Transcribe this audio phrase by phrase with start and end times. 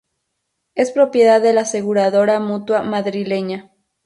[0.73, 3.71] Es propiedad de la aseguradora Mutua Madrileña.